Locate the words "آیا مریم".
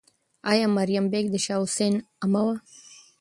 0.51-1.05